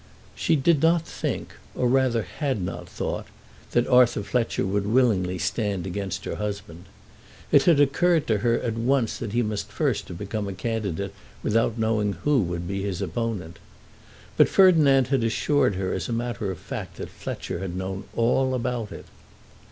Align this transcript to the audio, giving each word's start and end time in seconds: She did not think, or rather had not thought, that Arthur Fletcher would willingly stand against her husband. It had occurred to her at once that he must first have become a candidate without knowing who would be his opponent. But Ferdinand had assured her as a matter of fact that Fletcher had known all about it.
She 0.33 0.55
did 0.55 0.81
not 0.81 1.03
think, 1.03 1.53
or 1.75 1.87
rather 1.87 2.23
had 2.23 2.59
not 2.59 2.89
thought, 2.89 3.27
that 3.69 3.85
Arthur 3.85 4.23
Fletcher 4.23 4.65
would 4.65 4.87
willingly 4.87 5.37
stand 5.37 5.85
against 5.85 6.25
her 6.25 6.37
husband. 6.37 6.85
It 7.51 7.65
had 7.65 7.79
occurred 7.79 8.25
to 8.25 8.39
her 8.39 8.59
at 8.61 8.73
once 8.73 9.17
that 9.19 9.33
he 9.33 9.43
must 9.43 9.71
first 9.71 10.07
have 10.07 10.17
become 10.17 10.47
a 10.47 10.53
candidate 10.53 11.13
without 11.43 11.77
knowing 11.77 12.13
who 12.13 12.39
would 12.41 12.67
be 12.67 12.81
his 12.81 12.99
opponent. 12.99 13.59
But 14.37 14.49
Ferdinand 14.49 15.09
had 15.09 15.23
assured 15.23 15.75
her 15.75 15.93
as 15.93 16.09
a 16.09 16.13
matter 16.13 16.49
of 16.49 16.57
fact 16.57 16.97
that 16.97 17.11
Fletcher 17.11 17.59
had 17.59 17.75
known 17.77 18.05
all 18.15 18.55
about 18.55 18.91
it. 18.91 19.05